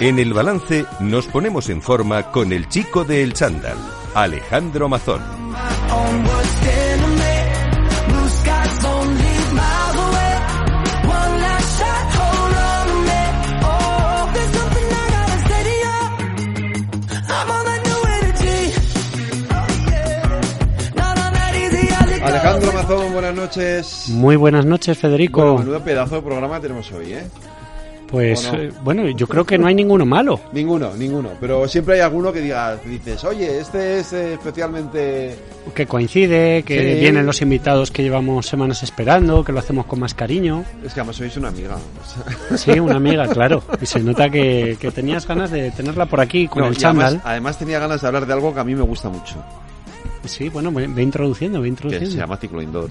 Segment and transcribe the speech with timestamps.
[0.00, 3.76] En el balance nos ponemos en forma con el chico de El Chándal,
[4.14, 5.22] Alejandro Mazón.
[22.24, 24.08] Alejandro Mazón, buenas noches.
[24.08, 25.42] Muy buenas noches, Federico.
[25.42, 27.26] Bueno, menudo pedazo de programa tenemos hoy, ¿eh?
[28.08, 30.40] Pues eh, bueno, yo creo que no hay ninguno malo.
[30.52, 31.30] Ninguno, ninguno.
[31.40, 35.34] Pero siempre hay alguno que diga, dices, oye, este es eh, especialmente...
[35.74, 37.00] Que coincide, que Sí.
[37.00, 40.64] vienen los invitados que llevamos semanas esperando, que lo hacemos con más cariño.
[40.84, 41.76] Es que además sois una amiga.
[41.76, 42.58] o sea.
[42.74, 43.62] Sí, una amiga, claro.
[43.80, 47.10] Y se nota que, que tenías ganas de tenerla por aquí con No, el además,
[47.12, 47.20] chándal.
[47.24, 49.36] además tenía ganas de hablar de algo que a mí me gusta mucho,
[50.26, 52.10] Sí, bueno, ve, ve introduciendo, ve que introduciendo.
[52.10, 52.88] se llama ciclo indoor.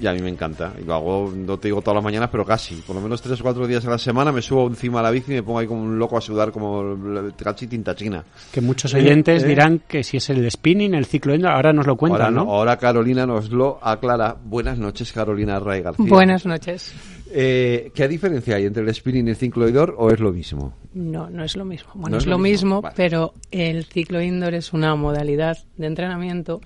[0.00, 0.72] Y a mí me encanta.
[0.80, 2.74] Y lo hago, no te digo todas las mañanas, pero casi.
[2.76, 5.10] Por lo menos tres o cuatro días a la semana me subo encima de la
[5.10, 6.96] bici y me pongo ahí como un loco a sudar como
[7.36, 8.24] casi tinta china.
[8.52, 9.48] Que muchos oyentes Eh, eh.
[9.48, 12.44] dirán que si es el spinning, el ciclo indoor, ahora nos lo cuentan, ahora, ¿no?
[12.44, 14.36] no- ahora Carolina nos lo aclara.
[14.44, 16.06] Buenas noches, Carolina Ray García.
[16.08, 16.94] Buenas noches.
[17.30, 20.72] Eh, ¿Qué diferencia hay entre el spinning y el ciclo indoor o es lo mismo?
[20.94, 21.90] No, no es lo mismo.
[21.94, 22.94] Bueno, No es, es lo mismo, mismo, vale.
[22.96, 26.60] pero el ciclo indoor es una modalidad de entrenamiento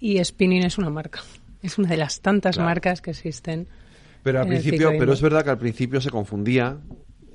[0.00, 1.20] y spinning es una marca.
[1.62, 2.68] Es una de las tantas Claro.
[2.68, 3.66] marcas que existen.
[4.22, 5.10] Pero al principio, pero indoor.
[5.14, 6.76] es verdad que al principio se confundía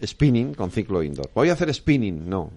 [0.06, 1.30] spinning con ciclo indoor.
[1.34, 2.52] Voy a hacer spinning, no.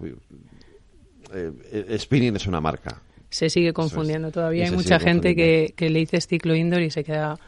[1.33, 3.01] Eh, spinning es una marca.
[3.29, 4.65] Se sigue confundiendo todavía.
[4.65, 7.39] Hay mucha gente que, le dice ciclo indoor y se queda...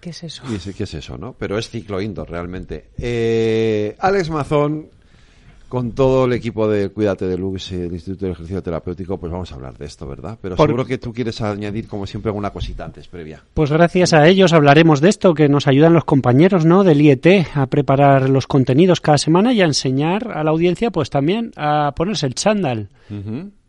[0.00, 0.44] ¿Qué es eso?
[0.50, 1.32] Y ese- ¿Qué es eso, no?
[1.36, 2.90] Pero es ciclo indoor realmente.
[2.98, 4.88] Eh, Alex Mazón,
[5.68, 9.30] con todo el equipo de Cuídate de Lux y el Instituto de Ejercicio Terapéutico, pues
[9.30, 10.38] vamos a hablar de esto, ¿verdad?
[10.40, 13.42] Pero Por- seguro que tú quieres añadir, como siempre, alguna cosita antes, previa.
[13.54, 16.84] Pues gracias a ellos hablaremos de esto, que nos ayudan los compañeros ¿no?
[16.84, 21.10] del IET a preparar los contenidos cada semana y a enseñar a la audiencia pues
[21.10, 22.88] también a ponerse el chándal.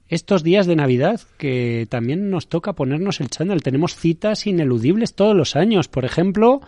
[0.10, 3.62] Estos días de Navidad que también nos toca ponernos el chándal.
[3.62, 5.88] Tenemos citas ineludibles todos los años.
[5.88, 6.62] Por ejemplo,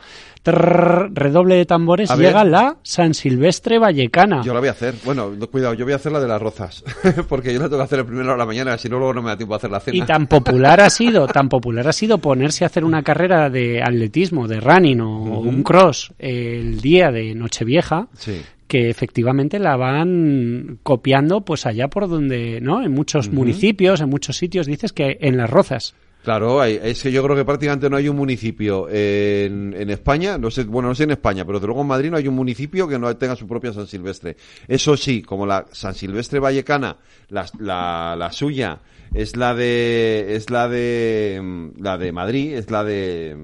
[0.43, 2.27] trrr, redoble de tambores, A ver.
[2.27, 4.43] llega la San Silvestre Vallecana.
[4.43, 4.93] Yo la voy a hacer.
[5.03, 6.83] Bueno, no, cuidado, yo voy a hacer la de las rozas.
[7.29, 9.21] Porque yo la tengo que hacer el primero a la mañana, si no, luego no
[9.21, 9.97] me da tiempo a hacer la cena.
[9.97, 13.81] Y tan popular ha sido, tan popular ha sido ponerse a hacer una carrera de
[13.81, 18.41] atletismo, de running o un cross el día de Nochevieja, Sí.
[18.71, 22.81] Que efectivamente la van copiando pues allá por donde, ¿no?
[22.81, 25.93] En muchos municipios, en muchos sitios, dices que en las rozas.
[26.23, 30.37] Claro, hay- es que yo creo que prácticamente no hay un municipio en, en España,
[30.37, 32.35] no sé, bueno, no sé en España, pero desde luego en Madrid no hay un
[32.35, 34.37] municipio que no tenga su propia San Silvestre.
[34.69, 36.95] Eso sí, como la San Silvestre Vallecana,
[37.27, 38.79] la, la, la suya
[39.13, 43.35] es la de, es la de, la de Madrid, es la de,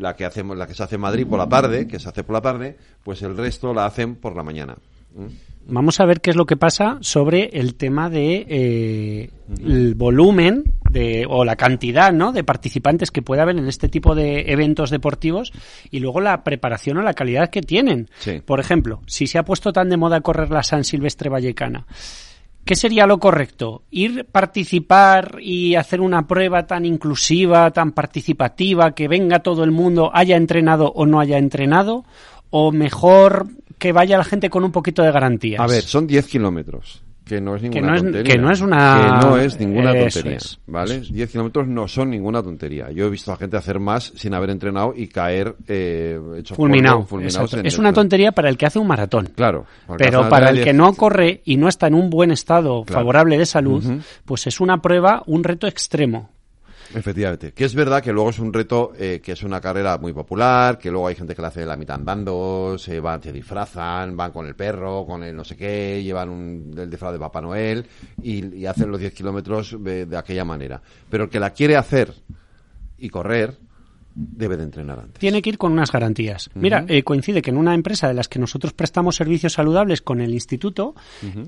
[0.00, 2.24] la que hacemos, la que se hace en Madrid por la tarde, que se hace
[2.24, 4.76] por la tarde, pues el resto la hacen por la mañana.
[5.14, 5.26] ¿Mm?
[5.66, 9.30] Vamos a ver qué es lo que pasa sobre el tema de eh,
[9.62, 12.32] el volumen de, o la cantidad ¿no?
[12.32, 15.52] de participantes que puede haber en este tipo de eventos deportivos
[15.90, 18.08] y luego la preparación o la calidad que tienen.
[18.18, 18.40] Sí.
[18.44, 21.86] Por ejemplo, si se ha puesto tan de moda correr la San Silvestre Vallecana,
[22.64, 23.82] ¿qué sería lo correcto?
[23.90, 30.10] ¿Ir participar y hacer una prueba tan inclusiva, tan participativa, que venga todo el mundo,
[30.14, 32.04] haya entrenado o no haya entrenado?
[32.50, 33.46] ¿O mejor
[33.78, 35.60] que vaya la gente con un poquito de garantías?
[35.60, 37.02] A ver, son 10 kilómetros.
[37.30, 38.32] Que no es ninguna no es- tontería.
[38.32, 40.36] que no es una- Que no es ninguna tontería.
[40.36, 40.58] es.
[40.66, 41.00] ¿Vale?
[41.00, 42.90] 10 kilómetros no son ninguna tontería.
[42.90, 47.06] Yo he visto a gente hacer más sin haber entrenado y caer eh, hecho fulminado.
[47.12, 49.28] en Es una tontería para el que hace un maratón.
[49.34, 49.64] Claro.
[49.96, 53.00] Pero para el 10 que no corre y no está en un buen estado Claro.
[53.00, 53.82] favorable de salud,
[54.24, 56.30] pues es una prueba, un reto extremo.
[56.94, 57.52] Efectivamente.
[57.52, 60.78] Que es verdad que luego es un reto eh, que es una carrera muy popular,
[60.78, 64.32] que luego hay gente que la hace la mitad andando, se van, se disfrazan, van
[64.32, 67.86] con el perro, con el no sé qué, llevan un, el disfraz de Papá Noel
[68.22, 70.80] y, y hacen los 10 kilómetros de, de aquella manera.
[71.08, 72.12] Pero el que la quiere hacer
[72.98, 73.56] y correr,
[74.14, 75.18] debe de entrenar antes.
[75.18, 76.50] Tiene que ir con unas garantías.
[76.54, 80.20] Mira, eh, coincide que en una empresa de las que nosotros prestamos servicios saludables con
[80.20, 80.94] el instituto,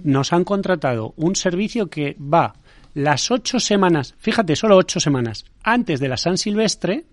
[0.04, 2.54] nos han contratado un servicio que va
[2.94, 7.04] las ocho semanas, fíjate, solo ocho semanas antes de la San Silvestre,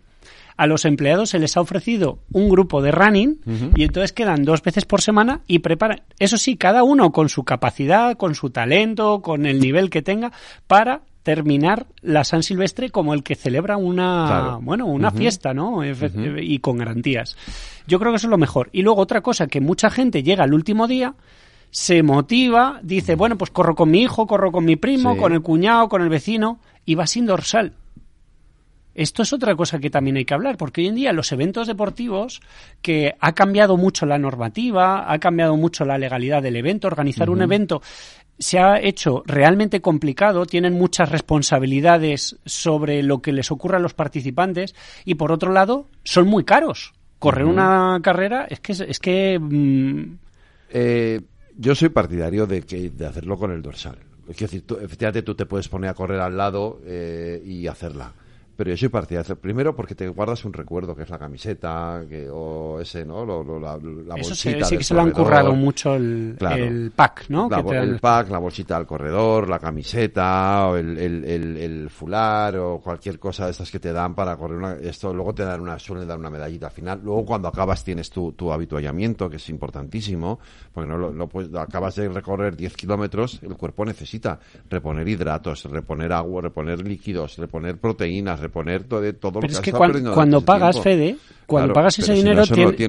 [0.58, 3.40] a los empleados se les ha ofrecido un grupo de running
[3.78, 7.44] y entonces quedan dos veces por semana y preparan, eso sí, cada uno con su
[7.46, 10.34] capacidad, con su talento, con el nivel que tenga,
[10.68, 14.60] para terminar la San Silvestre como el que celebra una, Claro.
[14.62, 15.84] bueno, una fiesta, ¿no?
[15.84, 17.38] Efe- Y con garantías.
[17.88, 18.70] Yo creo que eso es lo mejor.
[18.74, 21.14] Y luego otra cosa, que mucha gente llega al último día,
[21.72, 25.20] se motiva, dice, bueno, pues corro con mi hijo, corro con mi primo, Sí.
[25.20, 27.74] con el cuñado, con el vecino, y va sin dorsal.
[28.96, 31.68] esto es otra cosa que también hay que hablar, porque hoy en día los eventos
[31.68, 32.42] deportivos,
[32.82, 37.42] que ha cambiado mucho la normativa, ha cambiado mucho la legalidad del evento, organizar un
[37.42, 37.82] evento
[38.40, 43.94] se ha hecho realmente complicado, tienen muchas responsabilidades sobre lo que les ocurre a los
[43.94, 44.76] participantes
[45.06, 46.94] y por otro lado son muy caros.
[47.20, 50.04] Correr una carrera es que es que mm,
[50.70, 51.22] eh,
[51.60, 53.98] yo soy partidario de que de hacerlo con el dorsal.
[54.28, 58.14] Es decir, tú, efectivamente tú te puedes poner a correr al lado eh, y hacerla
[58.60, 59.38] pero yo soy partidario.
[59.38, 63.26] Primero porque te guardas un recuerdo, que es la camiseta, que, o ese, ¿no?
[63.58, 67.50] la, la Eso sí, que se lo han currado mucho el, el pack, ¿no?
[67.72, 71.24] el pack, la bolsita del corredor, la camiseta, o el, el,
[71.56, 75.34] el, fular, o cualquier cosa de estas que te dan para correr una, esto, luego
[75.34, 77.00] te dan una, suelen dar una medallita al final.
[77.02, 80.38] Luego cuando acabas tienes tu, tu habituallamiento, que es importantísimo,
[80.74, 84.38] porque no lo, pues, acabas de recorrer 10 kilómetros, el cuerpo necesita
[84.70, 89.72] reponer hidratos, reponer agua, reponer líquidos, reponer proteínas, poner todo, todo lo que, es que
[89.72, 92.44] cuando, pagas, Fede, cuando pagas ese dinero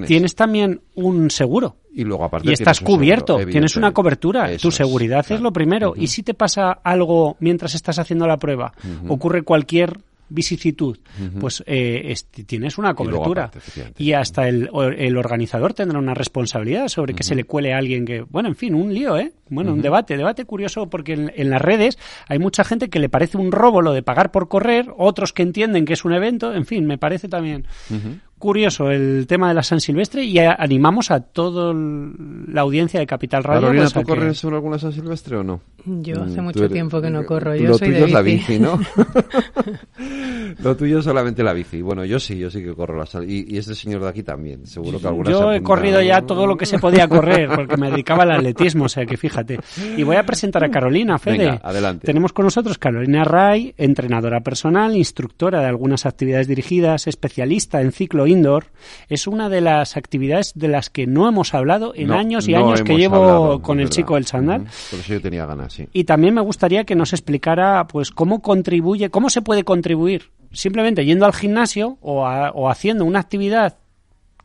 [0.06, 0.34] tienes.
[0.34, 1.76] también un seguro.
[1.92, 5.94] Y luego aparte y estás cubierto, tienes una cobertura, tu seguridad es, lo primero.
[5.96, 8.72] Y si te pasa algo mientras estás haciendo la prueba,
[9.08, 9.98] ocurre cualquier
[10.30, 10.98] vicisitud,
[11.38, 12.14] pues eh,
[12.46, 13.50] tienes una cobertura.
[13.98, 18.04] Y, hasta el, el, organizador tendrá una responsabilidad sobre que se le cuele a alguien
[18.04, 19.32] que, bueno, en fin, un lío, ¿eh?
[19.50, 21.98] Bueno, un debate, debate curioso porque en, las redes
[22.28, 25.42] hay mucha gente que le parece un robo lo de pagar por correr, otros que
[25.42, 27.66] entienden que es un evento, en fin, me parece también
[28.40, 33.44] curioso el tema de la San Silvestre y animamos a toda la audiencia de Capital
[33.44, 33.60] Radio.
[33.60, 35.60] Carolina, pues, ¿tú corres sobre alguna San Silvestre o no?
[35.84, 38.58] Yo hace mm, mucho tiempo que no corro, yo soy tuyo de es la bici,
[38.58, 38.80] ¿no?
[40.62, 41.80] lo tuyo es solamente la bici.
[41.82, 44.22] Bueno, yo sí, yo sí que corro la San y, y este señor de aquí
[44.22, 47.76] también, seguro que alguna Yo he corrido ya todo lo que se podía correr porque
[47.76, 49.60] me dedicaba al atletismo, o sea que fíjate.
[49.96, 51.60] Y voy a presentar a Carolina, Fede.
[51.62, 52.06] adelante.
[52.06, 58.26] Tenemos con nosotros Carolina Ray, entrenadora personal, instructora de algunas actividades dirigidas, especialista en ciclo
[58.30, 58.66] indoor
[59.08, 62.82] es una de las actividades de las que no hemos hablado en años y años
[62.82, 64.66] que llevo con el chico del sandal.
[64.90, 65.88] por eso yo tenía ganas, sí.
[65.92, 71.04] Y también me gustaría que nos explicara pues cómo contribuye, cómo se puede contribuir simplemente
[71.04, 73.78] yendo al gimnasio o, o haciendo una actividad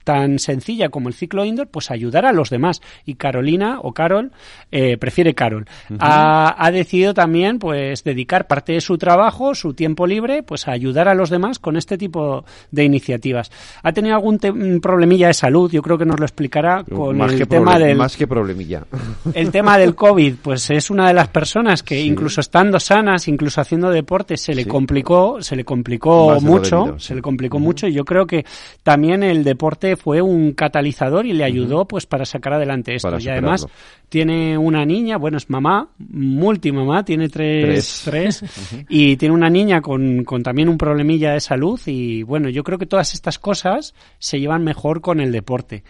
[0.06, 2.82] tan sencilla como el ciclo indoor, pues ayudar a los demás.
[3.06, 4.32] Y Carolina o Carol
[4.72, 5.66] eh, prefiere Carol.
[6.00, 11.10] ha, decidido también pues dedicar parte de su trabajo, su tiempo libre, pues a ayudar
[11.10, 13.52] a los demás con este tipo de iniciativas.
[13.84, 14.40] ¿Ha tenido algún
[14.82, 15.72] problemilla de salud?
[15.72, 18.84] Yo creo que nos lo explicará con el tema del más que problemilla.
[19.34, 23.60] El tema del COVID, pues es una de las personas que incluso estando sanas, incluso
[23.60, 28.06] haciendo deporte, se le complicó, se le complicó mucho, se le complicó mucho y yo
[28.06, 28.46] creo que
[28.84, 33.18] también el deporte fue un catalizador y le ayudó pues para sacar adelante esto.
[33.20, 33.68] y además
[34.10, 38.44] tiene una niña, bueno, es mamá, multimamá, tiene tres, tres,
[38.90, 42.78] y tiene una niña con, con también un problemilla de salud y bueno, yo creo
[42.78, 45.84] que todas estas cosas se llevan mejor con el deporte.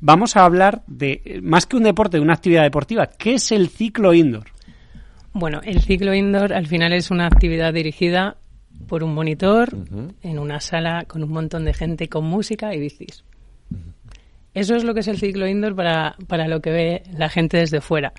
[0.00, 3.68] Vamos a hablar de, más que un deporte, de una actividad deportiva, ¿qué es el
[3.68, 4.46] ciclo indoor?
[5.32, 8.36] Bueno, el ciclo indoor al final es una actividad dirigida
[8.88, 9.68] por un monitor
[10.22, 13.24] en una sala con un montón de gente con música y bicis.
[14.56, 17.58] Eso es lo que es el ciclo indoor para, para lo que ve la gente
[17.58, 18.14] desde fuera.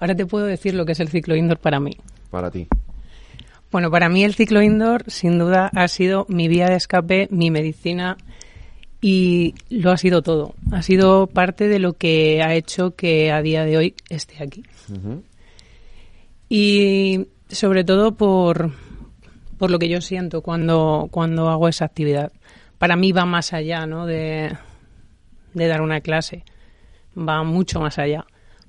[0.00, 1.98] Ahora te puedo decir lo que es el ciclo indoor para mí.
[2.30, 2.66] Para ti.
[3.70, 7.50] Bueno, para mí el ciclo indoor sin duda ha sido mi vía de escape, mi
[7.50, 8.16] medicina
[9.02, 10.54] y lo ha sido todo.
[10.70, 14.62] Ha sido parte de lo que ha hecho que a día de hoy esté aquí.
[16.48, 18.72] Y sobre todo por,
[19.58, 22.32] por lo que yo siento cuando, cuando hago esa actividad.
[22.78, 24.06] Para mí va más allá ¿no?
[24.06, 24.56] de,
[25.54, 26.44] de dar una clase.
[27.16, 28.24] Va mucho más allá.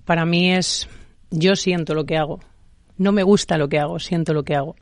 [0.06, 0.88] Para mí es,
[1.32, 2.40] yo siento lo que hago.
[2.98, 4.76] No me gusta lo que hago, siento lo que hago.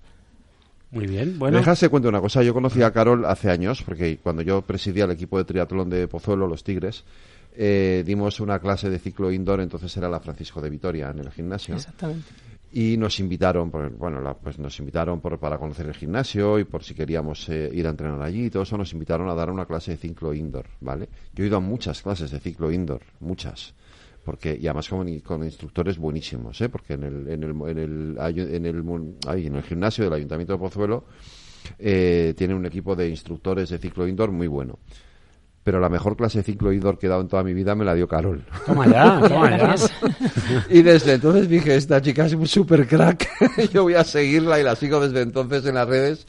[0.91, 1.58] Muy bien, bueno.
[1.58, 2.43] Déjase cuento una cosa.
[2.43, 6.08] Yo conocí a Carol hace años, porque cuando yo presidía el equipo de triatlón de
[6.08, 7.05] Pozuelo, los Tigres,
[7.55, 11.31] eh, dimos una clase de ciclo indoor, entonces era la Francisco de Vitoria en el
[11.31, 11.75] gimnasio.
[11.75, 16.84] Exactamente y nos invitaron, bueno, pues nos invitaron por, para conocer el gimnasio y por
[16.84, 19.66] si queríamos eh, ir a entrenar allí y todo eso, nos invitaron a dar una
[19.66, 21.10] clase de ciclo indoor, ¿vale?
[21.34, 23.74] Yo he ido a muchas clases de ciclo indoor, muchas,
[24.24, 26.70] porque y además con, instructores buenísimos, ¿eh?
[26.70, 30.60] Porque en el en el en el, en el, en el gimnasio del Ayuntamiento de
[30.60, 31.06] Pozuelo
[31.78, 34.80] eh, tiene un equipo de instructores de ciclo indoor muy bueno
[35.63, 37.86] pero la mejor clase de ciclo indoor que he dado en toda mi vida me
[37.86, 38.44] la dio Carol.
[38.65, 39.75] Toma ya, toma ya.
[40.70, 43.30] y desde entonces dije, esta chica es un super crack,
[43.74, 46.25] yo voy a seguirla y la sigo desde entonces en las redes.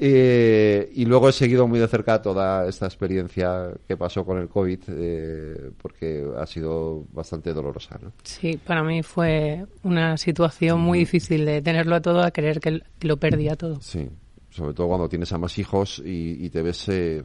[0.00, 4.80] y luego he seguido muy de cerca toda esta experiencia que pasó con el COVID,
[4.88, 7.98] eh, porque ha sido bastante dolorosa.
[8.02, 8.12] ¿no?
[8.24, 12.82] Sí, para mí fue una situación muy difícil de tenerlo a todo a creer que
[13.02, 13.80] lo perdía todo.
[13.80, 14.08] Sí,
[14.54, 17.24] sobre todo cuando tienes a más hijos y, te ves eh,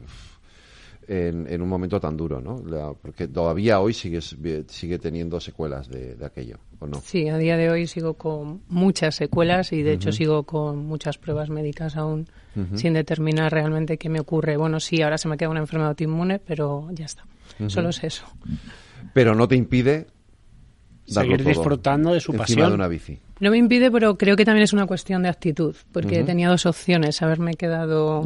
[1.12, 2.62] en, un momento tan duro, ¿no?
[3.02, 4.36] porque todavía hoy sigues,
[4.68, 7.00] sigue teniendo secuelas de, aquello, ¿o no?
[7.04, 11.18] Sí, a día de hoy sigo con muchas secuelas y de hecho sigo con muchas
[11.18, 12.28] pruebas médicas aún
[12.76, 14.56] sin determinar realmente qué me ocurre.
[14.56, 17.24] Bueno, sí, ahora se me queda una enfermedad autoinmune, pero ya está.
[17.66, 18.24] Solo es eso.
[19.12, 20.06] Pero no te impide
[21.06, 22.68] seguir disfrutando de su pasión.
[22.68, 23.18] de una bici.
[23.40, 26.66] No me impide, pero creo que también es una cuestión de actitud, porque tenía dos
[26.66, 28.24] opciones, haberme quedado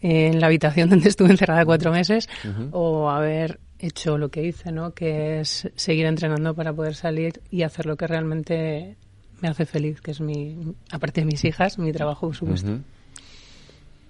[0.00, 2.28] en la habitación donde estuve encerrada cuatro meses
[2.72, 4.92] o haber hecho lo que hice, ¿no?
[4.92, 8.96] Que es seguir entrenando para poder salir y hacer lo que realmente
[9.40, 12.80] me hace feliz, que es mi, aparte de mis hijas, mi trabajo, por supuesto.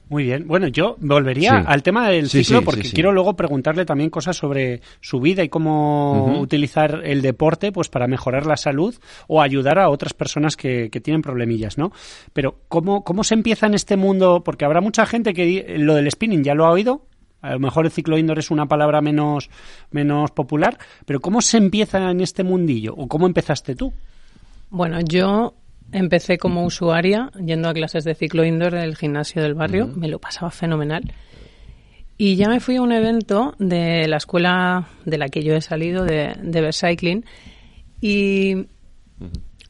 [0.09, 0.47] Muy bien.
[0.47, 5.21] Bueno, yo volvería al tema del ciclo porque quiero luego preguntarle también cosas sobre su
[5.21, 8.95] vida y cómo utilizar el deporte pues para mejorar la salud
[9.27, 11.93] o ayudar a otras personas que, que, tienen problemillas, ¿no?
[12.33, 14.43] Pero ¿cómo, ¿cómo se empieza en este mundo?
[14.43, 17.03] Porque habrá mucha gente que lo del spinning ya lo ha oído,
[17.41, 19.51] a lo mejor el ciclo indoor es una palabra menos,
[19.91, 22.95] menos popular, pero ¿cómo se empieza en este mundillo?
[22.97, 23.93] ¿O cómo empezaste tú?
[24.71, 25.55] Bueno, yo
[25.93, 30.19] Empecé como usuaria yendo a clases de ciclo indoor del gimnasio del barrio, me lo
[30.19, 31.13] pasaba fenomenal.
[32.17, 35.61] Y ya me fui a un evento de la escuela de la que yo he
[35.61, 36.61] salido, de, de
[38.01, 38.67] y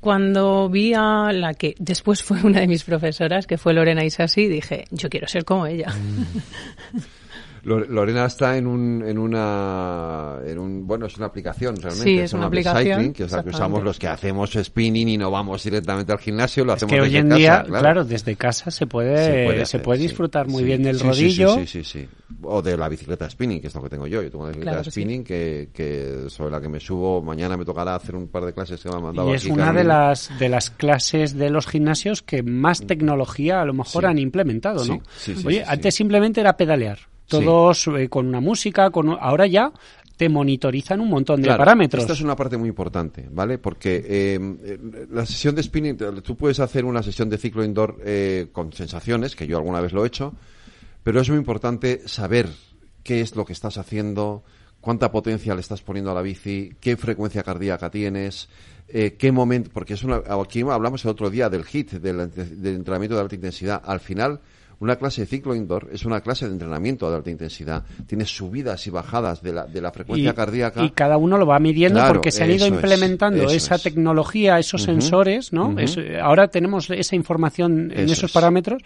[0.00, 4.48] cuando vi a la que después fue una de mis profesoras, que fue Lorena Isasi,
[4.48, 5.88] dije, yo quiero ser como ella.
[5.90, 6.98] Mm.
[7.62, 12.04] Lorena está en un, en una, en un, bueno, es una aplicación realmente.
[12.04, 13.12] Sí, es, una, aplicación.
[13.12, 16.64] que es la que usamos los que hacemos spinning y no vamos directamente al gimnasio,
[16.64, 18.04] lo hacemos que hoy en día, claro.
[18.04, 21.54] desde casa se puede, se puede, disfrutar muy bien del rodillo.
[21.54, 22.08] Sí, sí, sí,
[22.42, 24.22] O de la bicicleta spinning, que es lo que tengo yo.
[24.22, 27.94] Yo tengo una bicicleta spinning que, que sobre la que me subo, mañana me tocará
[27.94, 29.30] hacer un par de clases que me han mandado.
[29.30, 33.64] Y es una de las, de las clases de los gimnasios que más tecnología a
[33.64, 35.00] lo mejor han implementado, ¿no?
[35.44, 36.98] Oye, antes simplemente era pedalear
[37.28, 39.72] todos eh, con una música, con ahora ya
[40.16, 42.02] te monitorizan un montón de parámetros.
[42.02, 43.58] Esta es una parte muy importante, ¿vale?
[43.58, 48.48] Porque eh, la sesión de spinning, tú puedes hacer una sesión de ciclo indoor eh,
[48.50, 50.34] con sensaciones, que yo alguna vez lo he hecho,
[51.04, 52.48] pero es muy importante saber
[53.04, 54.42] qué es lo que estás haciendo,
[54.80, 58.48] cuánta potencia le estás poniendo a la bici, qué frecuencia cardíaca tienes,
[58.88, 63.14] qué momento, porque es una, aquí hablamos el otro día del HIT, del, del entrenamiento
[63.14, 63.82] de alta intensidad.
[63.84, 64.40] Al final,
[64.80, 67.84] una clase de ciclo indoor es una clase de entrenamiento de alta intensidad.
[68.06, 70.84] Tiene subidas y bajadas de la, de la frecuencia cardíaca.
[70.84, 75.52] Y cada uno lo va midiendo porque se han ido implementando esa tecnología, esos sensores,
[75.52, 75.74] ¿no?
[76.22, 78.82] ahora tenemos esa información en esos parámetros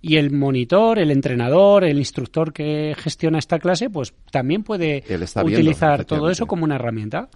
[0.00, 5.04] y el monitor, el entrenador, el instructor que gestiona esta clase, pues también puede
[5.44, 7.28] utilizar todo eso como una herramienta.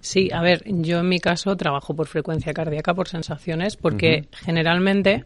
[0.00, 5.24] Sí, a ver, yo en mi caso trabajo por frecuencia cardíaca, por sensaciones, porque generalmente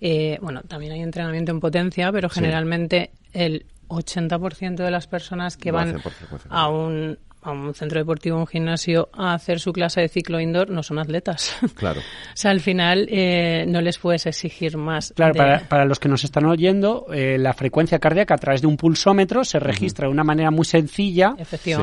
[0.00, 5.70] eh, bueno, también hay entrenamiento en potencia, pero generalmente el 80% de las personas que
[5.70, 6.00] van
[6.50, 10.70] a un, a un centro deportivo, un gimnasio, a hacer su clase de ciclo indoor,
[10.70, 11.56] no son atletas.
[11.78, 12.00] Claro.
[12.00, 15.12] o sea, al final eh, no les puedes exigir más.
[15.14, 18.66] Claro, para, para, los que nos están oyendo, eh, la frecuencia cardíaca a través de
[18.66, 21.36] un pulsómetro se registra de una manera muy sencilla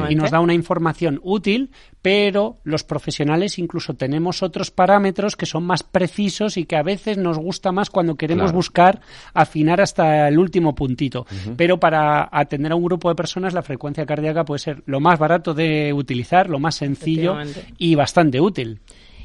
[0.10, 1.72] y nos da una información útil,
[2.02, 7.18] pero los profesionales incluso tenemos otros parámetros que son más precisos y que a veces
[7.18, 9.00] nos gusta más cuando queremos buscar
[9.34, 11.26] afinar hasta el último puntito.
[11.56, 15.20] Pero para atender a un grupo de personas, la frecuencia cardíaca puede ser lo más
[15.20, 17.38] barato de utilizar, lo más sencillo
[17.78, 18.80] y bastante útil.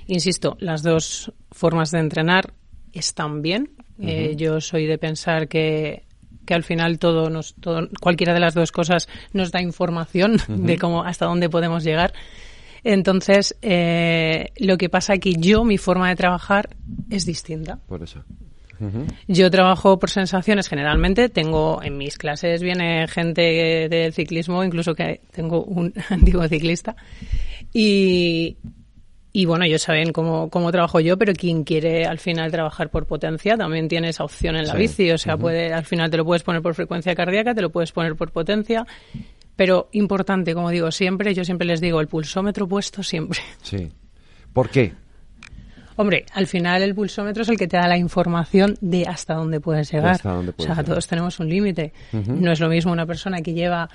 [0.06, 2.52] Insisto, las dos formas de entrenar
[2.92, 3.70] están bien.
[4.02, 6.04] Eh, yo soy de pensar que
[6.50, 10.78] que al final todo nos, todo, cualquiera de las dos cosas nos da información de
[10.78, 12.12] cómo hasta dónde podemos llegar.
[12.82, 16.76] Entonces, eh, lo que pasa que yo, mi forma de trabajar
[17.08, 17.78] es distinta.
[17.86, 18.24] Por eso.
[19.28, 21.28] Yo trabajo por sensaciones generalmente.
[21.28, 26.96] Tengo en mis clases viene gente del ciclismo, incluso que tengo un antiguo ciclista.
[27.72, 28.56] Y,
[29.32, 33.06] y bueno, ellos saben cómo, cómo trabajo yo, pero quien quiere al final trabajar por
[33.06, 35.10] potencia también tiene esa opción en la bici.
[35.10, 37.92] O sea, puede, al final te lo puedes poner por frecuencia cardíaca, te lo puedes
[37.92, 38.86] poner por potencia.
[39.56, 43.40] Pero importante, como digo siempre, yo siempre les digo, el pulsómetro puesto siempre.
[43.62, 43.90] Sí.
[44.52, 44.94] ¿Por qué?
[46.00, 49.60] Hombre, al final el pulsómetro es el que te da la información de hasta dónde
[49.60, 50.18] puedes llegar.
[50.24, 51.92] o sea, todos tenemos un límite.
[52.12, 53.86] No es lo mismo una persona que lleva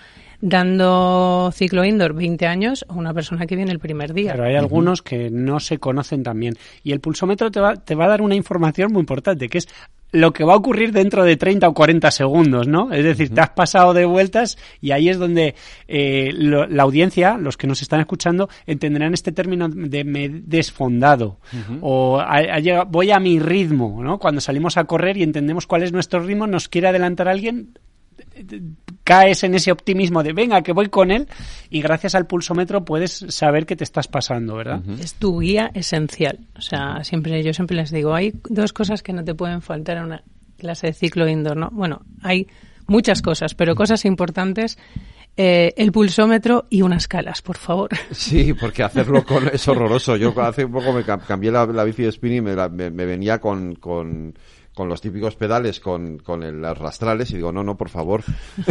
[0.41, 4.31] dando ciclo indoor 20 años a una persona que viene el primer día.
[4.33, 6.55] Pero hay algunos que no se conocen también.
[6.83, 9.67] Y el pulsómetro te va, te va a dar una información muy importante, que es
[10.11, 12.93] lo que va a ocurrir dentro de 30 o 40 segundos, ¿no?
[12.93, 15.55] Es decir, te has pasado de vueltas y ahí es donde
[15.89, 21.39] eh, lo- la audiencia, los que nos están escuchando, entenderán este término de me desfondado
[21.81, 24.17] o ha- ha llegado- voy a mi ritmo, ¿no?
[24.17, 27.77] Cuando salimos a correr y entendemos cuál es nuestro ritmo, nos quiere adelantar alguien,
[29.03, 31.27] caes en ese optimismo de venga que voy con él
[31.69, 34.81] y gracias al pulsómetro puedes saber que te estás pasando, ¿verdad?
[34.99, 36.39] Es tu guía esencial.
[36.57, 39.97] O sea, siempre yo siempre les digo, hay dos cosas que no te pueden faltar
[39.97, 40.23] en una
[40.57, 41.69] clase de ciclo indoor, ¿no?
[41.71, 42.47] Bueno, hay
[42.87, 44.77] muchas cosas, pero cosas importantes,
[45.37, 47.89] eh, el pulsómetro y unas calas, por favor.
[48.11, 50.15] Sí, porque hacerlo con es horroroso.
[50.15, 53.05] Yo hace poco me cam- cambié la, la bici de spinning, me, la- me- me
[53.05, 54.33] venía con, con,
[54.75, 58.21] con los típicos pedales, con, con el- las rastrales y digo, no, no, por favor.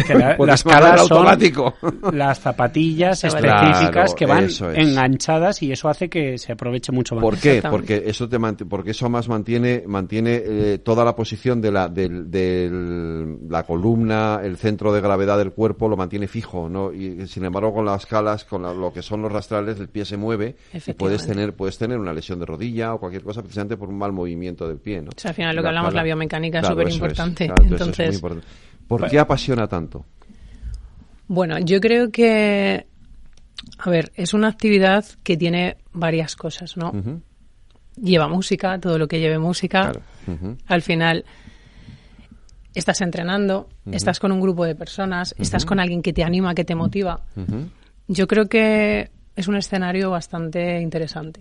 [0.08, 1.75] La- las son automático.
[2.12, 4.61] las zapatillas específicas Claro, que van es.
[4.61, 7.23] enganchadas y eso hace que se aproveche mucho más.
[7.23, 7.62] ¿Por qué?
[7.68, 12.30] Porque eso te porque eso más mantiene mantiene eh, toda la posición de la del,
[12.30, 16.92] del- la columna, el centro de gravedad del cuerpo lo mantiene fijo, ¿no?
[16.92, 20.04] Y sin embargo con las calas, con la- lo que son los rastrales, el pie
[20.04, 20.56] se mueve
[20.87, 23.96] y puedes tener puedes tener una lesión de rodilla o cualquier cosa precisamente por un
[23.99, 25.11] mal movimiento del pie, ¿no?
[25.16, 27.46] O sea, al final lo que hablamos, la biomecánica es superimportante.
[27.46, 28.46] claro, entonces es importante.
[28.86, 30.04] ¿Por qué apasiona tanto?
[31.26, 32.86] Bueno, yo creo que,
[33.78, 36.92] a ver, es una actividad que tiene varias cosas, ¿no?
[37.96, 39.92] Lleva música, todo lo que lleve música.
[40.26, 40.56] Claro.
[40.66, 41.24] Al final
[42.74, 46.64] estás entrenando, estás con un grupo de personas, estás con alguien que te anima, que
[46.64, 47.22] te motiva.
[48.08, 51.40] Yo creo que es un escenario bastante interesante.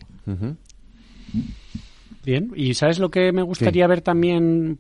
[2.24, 4.80] Bien, y ¿sabes lo que me gustaría ver también?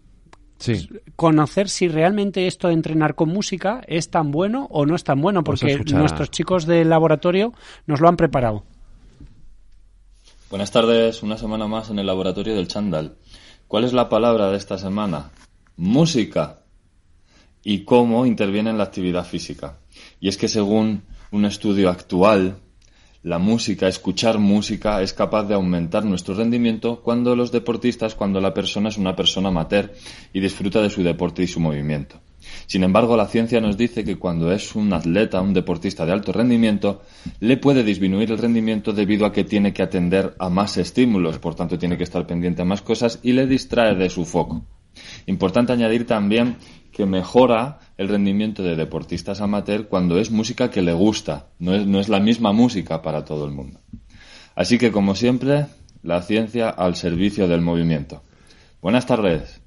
[0.59, 0.87] Sí.
[1.15, 5.21] Conocer si realmente esto de entrenar con música es tan bueno o no es tan
[5.21, 7.53] bueno, porque nuestros chicos del laboratorio
[7.85, 8.63] nos lo han preparado.
[10.49, 13.15] Buenas tardes, una semana más en el laboratorio del Chandal.
[13.67, 15.31] ¿Cuál es la palabra de esta semana?
[15.75, 16.59] Música.
[17.63, 19.79] ¿Y cómo interviene en la actividad física?
[20.19, 22.57] Y es que según un estudio actual,
[23.23, 28.53] la música, escuchar música, es capaz de aumentar nuestro rendimiento cuando los deportistas, cuando la
[28.53, 29.93] persona es una persona amateur
[30.33, 32.19] y disfruta de su deporte y su movimiento.
[32.67, 36.33] Sin embargo, la ciencia nos dice que cuando es un atleta, un deportista de alto
[36.33, 37.01] rendimiento,
[37.39, 41.55] le puede disminuir el rendimiento debido a que tiene que atender a más estímulos, por
[41.55, 44.65] tanto tiene que estar pendiente a más cosas y le distrae de su foco.
[45.25, 46.57] Importante añadir también
[46.91, 51.85] que mejora el rendimiento de deportistas amateur cuando es música que le gusta, no es,
[51.85, 53.79] no es la misma música para todo el mundo.
[54.55, 55.67] Así que, como siempre,
[56.01, 58.23] la ciencia al servicio del movimiento.
[58.81, 59.62] Buenas tardes.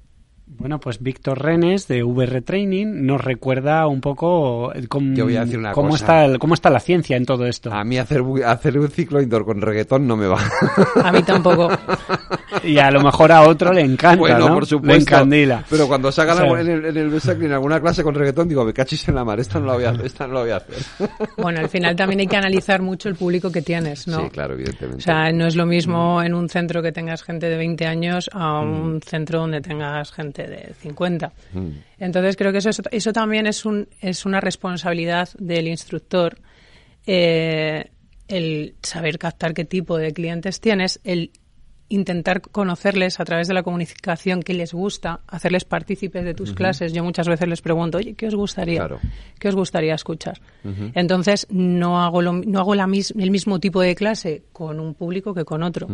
[0.49, 5.43] Bueno, pues Víctor Renes de VR Training nos recuerda un poco cómo, Yo voy a
[5.43, 6.03] decir una cómo cosa.
[6.03, 7.71] está el- cómo está la ciencia en todo esto.
[7.71, 10.39] A mí hacer un ciclo indoor con reggaetón no me va.
[11.03, 11.69] A mí tampoco.
[12.63, 14.53] Y a lo mejor a otro le encanta, Bueno, ¿no?
[14.55, 15.15] por Le supuesto.
[15.15, 15.63] encandila.
[15.69, 18.65] Pero cuando sacan O sea, en el, en el en alguna clase con reggaetón, digo,
[18.65, 20.57] me cachis en la mar, esta no la voy a, esta no la voy a
[20.57, 21.09] hacer.
[21.37, 24.21] Bueno, al final también hay que analizar mucho el público que tienes, ¿no?
[24.23, 24.97] Sí, claro, evidentemente.
[24.97, 28.29] O sea, no es lo mismo en un centro que tengas gente de 20 años
[28.33, 31.31] a un centro donde tengas gente de 50.
[31.97, 36.37] Entonces creo que eso, es- eso también es, un, es una responsabilidad del instructor
[37.05, 37.89] eh,
[38.27, 41.31] el saber captar qué tipo de clientes tienes, el
[41.89, 46.91] intentar conocerles a través de la comunicación qué les gusta, hacerles partícipes de tus clases.
[46.91, 48.79] Yo muchas veces les pregunto, oye, ¿qué os gustaría?
[48.79, 48.99] Claro.
[49.39, 50.37] ¿Qué os gustaría escuchar?
[50.95, 54.95] Entonces, no hago, lo- no hago la mis- el mismo tipo de clase con un
[54.95, 55.87] público que con otro.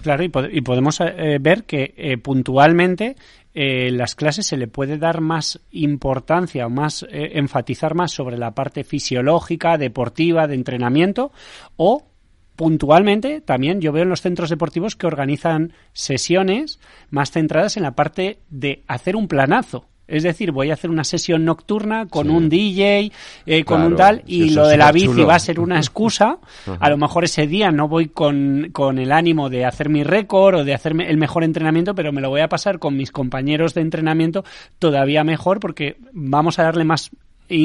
[0.00, 3.16] Claro, y, pod- y podemos eh, ver que eh, puntualmente
[3.60, 8.52] eh, las clases se le puede dar más importancia más eh, enfatizar más sobre la
[8.52, 11.32] parte fisiológica, deportiva, de entrenamiento
[11.76, 12.06] o
[12.54, 16.78] puntualmente también yo veo en los centros deportivos que organizan sesiones
[17.10, 19.86] más centradas en la parte de hacer un planazo.
[20.08, 22.32] Es decir, voy a hacer una sesión nocturna con Sí.
[22.32, 23.12] un DJ,
[23.46, 26.38] eh, con un tal, y lo de la bici va a ser una excusa.
[26.80, 30.54] A lo mejor ese día no voy con, con el ánimo de hacer mi récord
[30.56, 33.74] o de hacerme el mejor entrenamiento, pero me lo voy a pasar con mis compañeros
[33.74, 34.44] de entrenamiento
[34.78, 37.10] todavía mejor porque vamos a darle más
[37.50, 37.56] y-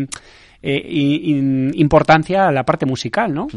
[0.00, 0.06] y-
[0.62, 3.48] eh, y- y- importancia a la parte musical, ¿no?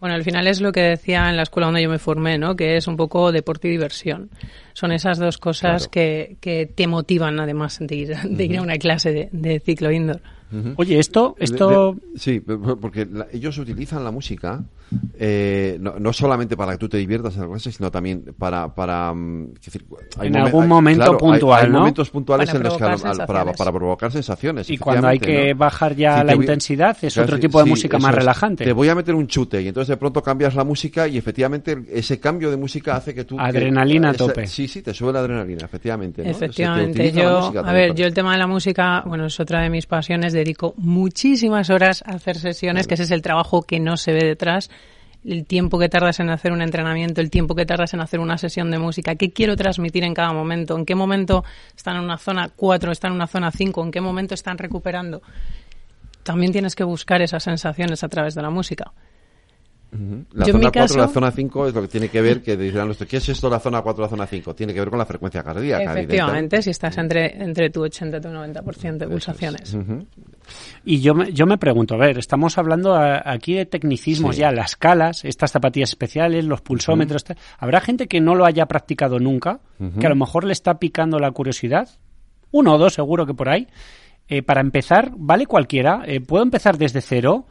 [0.00, 2.56] Bueno, al final es lo que decía en la escuela donde yo me formé, ¿no?
[2.56, 4.30] Que es un poco deporte y diversión.
[4.72, 8.78] Son esas dos cosas que, que, te motivan además de ir, de ir a una
[8.78, 10.20] clase de, de ciclo indoor.
[10.76, 11.96] Oye, esto, esto...
[12.14, 14.62] sí, porque ellos utilizan la música
[15.18, 18.74] eh, no, solamente para que tú te diviertas en la clase, sino también para...
[18.74, 19.54] para mm,
[20.20, 21.78] en algún momento puntual, hay, ¿no?
[21.78, 24.68] momentos puntuales para en los que para, para, provocar sensaciones.
[24.70, 28.64] Y cuando hay que bajar ya la intensidad es otro tipo de música más relajante.
[28.64, 31.84] Te voy a meter un chute y entonces de pronto cambias la música y efectivamente
[31.90, 33.38] ese cambio de música hace que tú...
[33.38, 34.46] Adrenalina a tope.
[34.46, 36.28] Sí, sí, te sube la adrenalina, efectivamente.
[36.28, 37.12] Efectivamente.
[37.12, 40.32] yo, a ver, yo el tema de la música, bueno, es otra de mis pasiones,
[40.44, 44.24] dedico muchísimas horas a hacer sesiones, que ese es el trabajo que no se ve
[44.24, 44.70] detrás
[45.24, 48.38] el tiempo que tardas en hacer un entrenamiento, el tiempo que tardas en hacer una
[48.38, 51.44] sesión de música, qué quiero transmitir en cada momento, en qué momento
[51.76, 55.22] están en una zona 4, están en una zona 5, en qué momento están recuperando.
[56.22, 58.92] También tienes que buscar esas sensaciones a través de la música.
[60.32, 62.96] La zona 4 la zona 5 es lo que tiene que ver, que dirán los
[62.96, 64.54] ¿qué es esto la zona 4 la zona 5?
[64.54, 65.92] Tiene que ver con la frecuencia cardíaca.
[65.92, 69.76] Efectivamente, si estás entre, entre tu 80 y tu 90% de pulsaciones.
[70.84, 74.70] Y yo me, yo me pregunto, a ver, estamos hablando aquí de tecnicismos ya, las
[74.70, 77.24] escalas, estas zapatillas especiales, los pulsómetros.
[77.58, 79.60] ¿Habrá gente que no lo haya practicado nunca,
[80.00, 81.88] que a lo mejor le está picando la curiosidad?
[82.50, 83.68] Uno o dos seguro que por ahí.
[84.28, 86.02] Eh, para empezar, ¿vale cualquiera?
[86.06, 87.46] Eh, ¿Puedo empezar desde cero?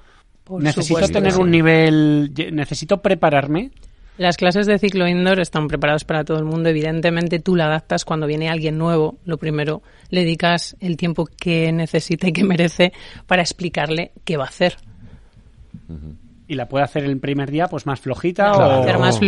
[0.59, 3.71] Necesito tener un nivel, necesito prepararme.
[4.17, 6.69] Las clases de ciclo indoor están preparadas para todo el mundo.
[6.69, 9.17] Evidentemente, tú la adaptas cuando viene alguien nuevo.
[9.25, 12.93] Lo primero, le dedicas el tiempo que necesita y que merece
[13.25, 14.77] para explicarle qué va a hacer
[16.51, 19.21] y la puede hacer el primer día pues más flojita o hacer más,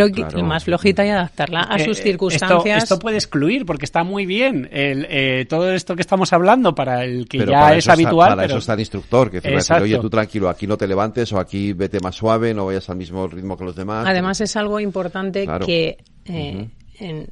[0.44, 2.84] más flojita y adaptarla a sus eh, circunstancias.
[2.84, 7.06] Esto, puede excluir porque está muy bien el, eh, todo esto que estamos hablando para
[7.06, 8.32] el que ya es habitual.
[8.32, 11.40] para eso está el instructor que dice, oye tú tranquilo, aquí no te levantes o
[11.40, 14.06] aquí vete más suave, no vayas al mismo ritmo que los demás.
[14.06, 16.68] Además es algo importante que eh,
[17.00, 17.30] en,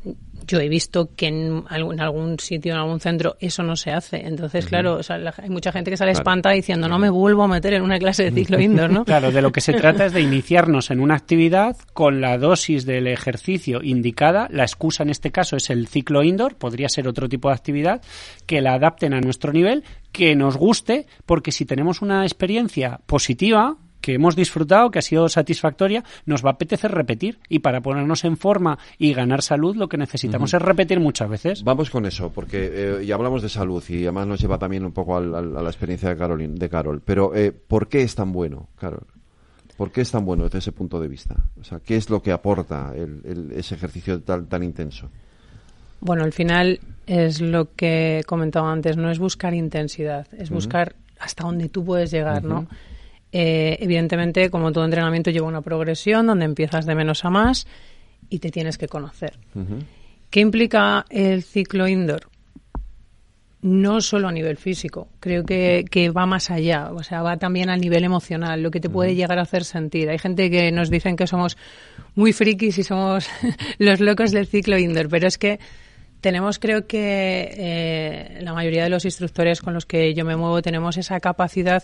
[0.51, 4.27] yo he visto que en algún, sitio, en algún centro, eso no se hace.
[4.27, 4.99] Entonces, claro,
[5.37, 8.25] hay mucha gente que sale espanta diciendo, no me vuelvo a meter en una clase
[8.25, 9.05] de ciclo indoor, ¿no?
[9.05, 12.85] Claro, de lo que se trata es de iniciarnos en una actividad con la dosis
[12.85, 14.49] del ejercicio indicada.
[14.51, 18.01] La excusa en este caso es el ciclo indoor, podría ser otro tipo de actividad,
[18.45, 23.77] que la adapten a nuestro nivel, que nos guste, porque si tenemos una experiencia positiva,
[24.01, 27.39] que hemos disfrutado, que ha sido satisfactoria, nos va a apetecer repetir.
[27.47, 31.63] Y para ponernos en forma y ganar salud, lo que necesitamos es repetir muchas veces.
[31.63, 34.91] Vamos con eso, porque eh, ya hablamos de salud y además nos lleva también un
[34.91, 37.01] poco a la experiencia de, Carolyn, de Carol.
[37.03, 39.05] Pero, eh, ¿por qué es tan bueno, Carol?
[39.77, 41.35] ¿Por qué es tan bueno desde ese punto de vista?
[41.59, 42.93] O sea, ¿qué es lo que aporta
[43.55, 45.09] ese ejercicio tan, tan intenso?
[46.01, 51.43] Bueno, al final es lo que comentaba antes, no es buscar intensidad, es buscar hasta
[51.43, 52.67] dónde tú puedes llegar, ¿no?
[53.31, 57.65] Eh, evidentemente, como todo entrenamiento lleva una progresión donde empiezas de menos a más
[58.29, 59.37] y te tienes que conocer.
[60.29, 62.29] ¿Qué implica el ciclo indoor?
[63.61, 67.79] No solo a nivel físico, creo que, va más allá, o sea, va también al
[67.79, 70.09] nivel emocional, lo que te puede llegar a hacer sentir.
[70.09, 71.57] Hay gente que nos dicen que somos
[72.15, 73.29] muy frikis y somos
[73.77, 75.59] los locos del ciclo indoor, pero es que
[76.21, 80.61] tenemos, creo que eh, la mayoría de los instructores con los que yo me muevo
[80.61, 81.83] tenemos esa capacidad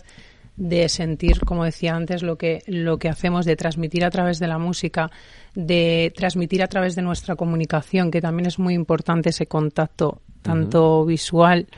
[0.58, 4.48] de sentir, como decía antes, lo que, lo que hacemos, de transmitir a través de
[4.48, 5.10] la música,
[5.54, 11.06] de transmitir a través de nuestra comunicación, que también es muy importante ese contacto, tanto
[11.06, 11.68] visual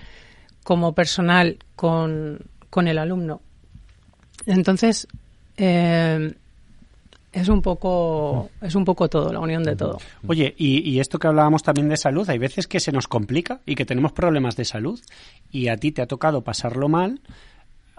[0.64, 2.40] como personal, con,
[2.70, 3.42] con el alumno.
[4.46, 5.06] Entonces,
[5.58, 6.34] eh,
[7.32, 11.20] es un poco es un poco todo la unión de todo oye y, y, esto
[11.20, 14.56] que hablábamos también de salud hay veces que se nos complica y que tenemos problemas
[14.56, 14.98] de salud
[15.52, 17.20] y a ti te ha tocado pasarlo mal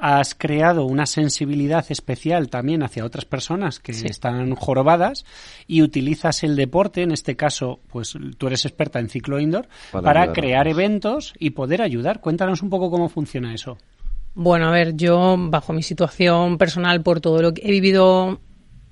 [0.02, 5.26] has creado una sensibilidad especial también hacia otras personas que están jorobadas
[5.68, 10.34] y utilizas el deporte, en este caso, pues tú eres experta en ciclo indoor, para,
[10.34, 12.20] crear eventos y poder ayudar.
[12.20, 13.78] Cuéntanos un poco cómo funciona eso.
[14.34, 18.40] Bueno, a ver, yo bajo mi situación personal, por todo lo que he vivido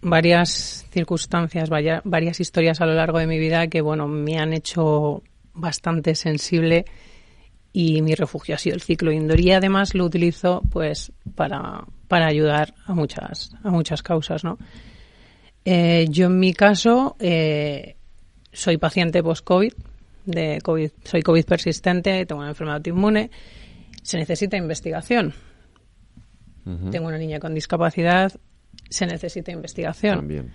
[0.01, 1.71] varias circunstancias,
[2.03, 5.23] varias historias a lo largo de mi vida que, bueno, me han hecho
[5.55, 6.85] bastante sensible
[7.71, 9.39] y mi refugio ha sido el ciclo indoor.
[9.39, 14.57] Y además lo utilizo pues para, para ayudar a muchas a muchas causas no
[15.63, 17.95] eh, yo en mi caso eh,
[18.51, 19.73] soy paciente post covid
[20.25, 23.29] de covid soy covid persistente tengo una enfermedad inmune
[24.01, 25.33] se necesita investigación.
[26.91, 28.31] Tengo una niña con discapacidad
[28.89, 30.17] se necesita investigación.
[30.17, 30.51] También.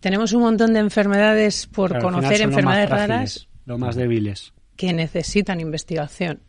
[0.00, 3.48] tenemos un montón de enfermedades por conocer enfermedades raras.
[3.66, 6.40] lo más débiles que necesitan investigación.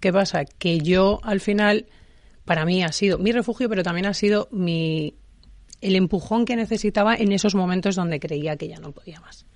[0.00, 0.44] ¿Qué pasa?
[0.44, 1.86] Que yo al final,
[2.44, 5.14] para mí ha sido mi refugio, pero también ha sido mi
[5.80, 9.46] el empujón que necesitaba en esos momentos donde creía que ya no podía más.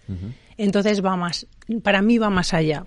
[0.56, 1.46] Entonces va más,
[1.82, 2.86] para mí va más allá.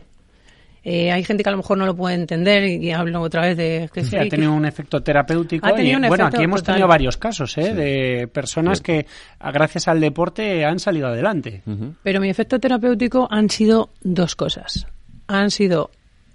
[0.83, 3.57] Eh, hay gente que a lo mejor no lo puede entender y, hablo otra vez
[3.57, 5.67] de que sí, ha tenido un efecto terapéutico.
[6.07, 7.75] bueno, aquí hemos tenido varios casos ¿eh?
[7.75, 9.05] de personas que
[9.39, 11.61] gracias al deporte han salido adelante.
[12.01, 14.87] Pero mi efecto terapéutico han sido dos cosas.
[15.27, 15.91] Han sido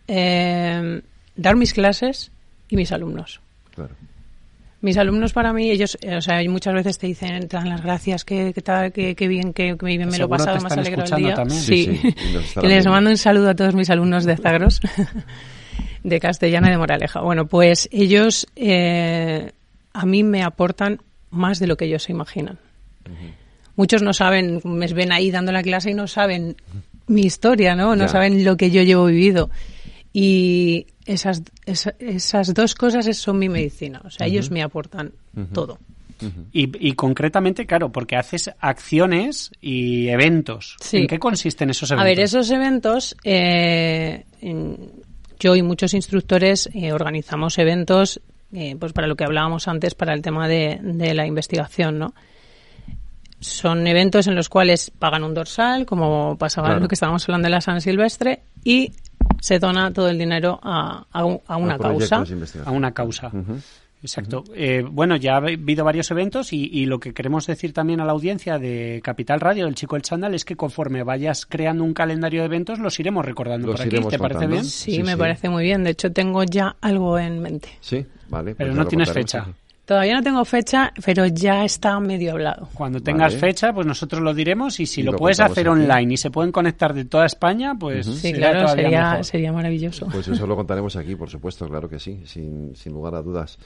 [0.09, 1.03] eh,
[1.37, 2.31] dar mis clases
[2.69, 3.41] y mis alumnos.
[3.75, 3.95] Claro.
[4.83, 8.25] Mis alumnos para mí, ellos, o sea, muchas veces te dicen, te dan las gracias,
[8.25, 11.45] que, tal, que, bien, que, bien me lo he pasado, más alegro el día.
[11.51, 12.01] Sí,
[12.61, 14.81] que les mando un saludo a todos mis alumnos de Zagros,
[16.03, 17.21] de Castellana y de Moraleja.
[17.21, 19.53] Bueno, pues ellos eh,
[19.93, 21.01] a mí me aportan
[21.31, 22.59] más de lo que ellos se imaginan.
[23.77, 26.57] Muchos no saben, me ven ahí dando la clase y no saben
[27.13, 27.95] mi historia, ¿no?
[27.95, 29.51] No saben lo que yo llevo vivido.
[30.13, 34.03] Y esas, esas dos cosas son mi medicina.
[34.05, 35.13] O sea, ellos me aportan
[35.53, 35.79] todo.
[36.53, 40.77] Y, concretamente, claro, porque haces acciones y eventos.
[40.93, 42.05] ¿En qué consisten esos eventos?
[42.05, 44.25] A ver, esos eventos, eh,
[45.41, 48.21] yo y muchos instructores eh, organizamos eventos,
[48.53, 52.15] eh, pues para lo que hablábamos antes, para el tema de, de la investigación, ¿no?
[53.43, 57.51] Son eventos en los cuales pagan un dorsal, como pasaba lo que estábamos hablando de
[57.51, 58.93] la San Silvestre, y
[59.41, 62.25] se dona todo el dinero a, a, una causa.
[62.65, 63.31] A una causa.
[64.03, 64.43] Exacto.
[64.55, 68.13] Eh, bueno, ya ha habido varios eventos y, lo que queremos decir también a la
[68.13, 72.41] audiencia de Capital Radio, el chico del chándal, es que conforme vayas creando un calendario
[72.41, 73.97] de eventos, los iremos recordando por aquí.
[74.09, 74.65] ¿Te parece bien?
[74.65, 75.85] Sí, me parece muy bien.
[75.85, 77.69] De hecho, tengo ya algo en mente.
[77.81, 78.55] Sí, vale.
[78.55, 79.47] Pues Pero no tienes fecha.
[79.85, 82.69] Todavía no tengo fecha, pero ya está medio hablado.
[82.73, 86.31] Cuando tengas fecha, pues nosotros lo diremos y si lo, puedes hacer online y se
[86.31, 90.07] pueden conectar de toda España, pues sí, claro, sería, sería maravilloso.
[90.07, 93.59] Pues eso lo contaremos aquí, por supuesto, claro que sí, sin, sin lugar a dudas.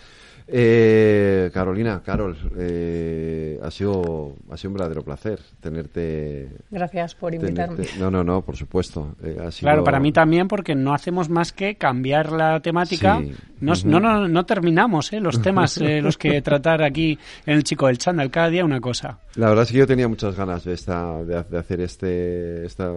[0.49, 6.49] Eh, Carolina, Carol, eh, ha, sido, ha sido un verdadero placer tenerte.
[6.71, 7.85] Gracias por invitarme.
[7.99, 9.17] no, no, no, por supuesto.
[9.23, 13.21] Eh, claro, para mí también, porque no hacemos más que cambiar la temática.
[13.61, 17.99] no, no, no, terminamos eh, los temas los que tratar aquí en el Chico del
[17.99, 19.19] Chándal, cada día una cosa.
[19.35, 22.93] La verdad es que yo tenía muchas ganas de, esta, de, de hacer este, esta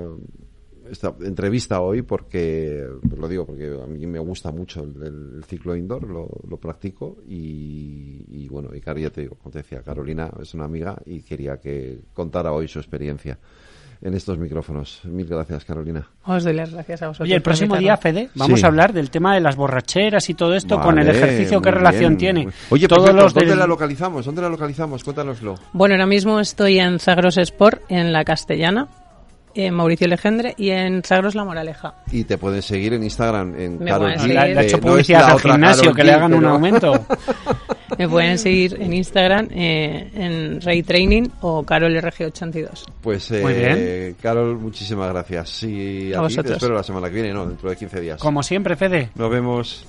[0.91, 6.07] esta entrevista hoy porque, lo digo porque a mí me gusta mucho el, ciclo indoor,
[6.07, 10.65] lo, lo practico y, bueno, y ya te digo, como te decía, Carolina es una
[10.65, 13.37] amiga y quería que contara hoy su experiencia
[14.01, 15.01] en estos micrófonos.
[15.03, 16.07] Mil gracias, Carolina.
[16.25, 17.27] Os doy las gracias a vosotros.
[17.27, 20.55] Oye, el próximo día, Fede, vamos a hablar del tema de las borracheras y todo
[20.55, 22.47] esto con el ejercicio, ¿qué relación tiene?
[22.69, 24.25] Oye, Todos los ¿dónde la localizamos?
[24.25, 25.03] ¿Dónde la localizamos?
[25.03, 25.55] Cuéntanoslo.
[25.73, 28.87] Bueno, ahora mismo estoy en Zagros Sport, en la Castellana
[29.65, 31.95] en Mauricio Legendre y en Sagros La Moraleja.
[32.11, 34.27] Y te pueden seguir en Instagram en Carol G.
[34.27, 36.93] Le ha hecho publicidad al gimnasio, que le hagan un aumento.
[37.97, 42.85] Me pueden seguir en Instagram eh, en Ray Training o Carol RG82.
[43.01, 45.63] Pues eh, Carol, muchísimas gracias.
[45.63, 48.21] Y a, ti te espero la semana que viene, no, dentro de 15 días.
[48.21, 49.09] Como siempre, Fede.
[49.15, 49.85] Nos vemos.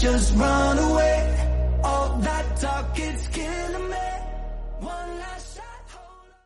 [0.00, 1.19] Just run away